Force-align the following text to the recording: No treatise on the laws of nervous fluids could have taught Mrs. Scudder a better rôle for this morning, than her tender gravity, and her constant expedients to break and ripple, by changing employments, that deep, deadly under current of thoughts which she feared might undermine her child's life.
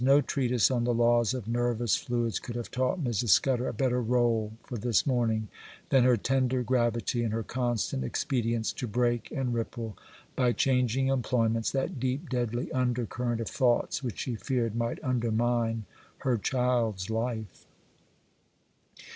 No 0.03 0.19
treatise 0.19 0.71
on 0.71 0.83
the 0.83 0.95
laws 0.95 1.35
of 1.35 1.47
nervous 1.47 1.95
fluids 1.95 2.39
could 2.39 2.55
have 2.55 2.71
taught 2.71 2.99
Mrs. 3.03 3.29
Scudder 3.29 3.67
a 3.67 3.71
better 3.71 4.01
rôle 4.03 4.53
for 4.63 4.75
this 4.75 5.05
morning, 5.05 5.47
than 5.89 6.05
her 6.05 6.17
tender 6.17 6.63
gravity, 6.63 7.21
and 7.21 7.31
her 7.31 7.43
constant 7.43 8.03
expedients 8.03 8.73
to 8.73 8.87
break 8.87 9.29
and 9.29 9.53
ripple, 9.53 9.95
by 10.35 10.53
changing 10.53 11.09
employments, 11.09 11.69
that 11.69 11.99
deep, 11.99 12.29
deadly 12.31 12.71
under 12.71 13.05
current 13.05 13.41
of 13.41 13.47
thoughts 13.47 14.01
which 14.01 14.17
she 14.17 14.33
feared 14.33 14.75
might 14.75 14.97
undermine 15.03 15.85
her 16.25 16.35
child's 16.35 17.11
life. 17.11 17.67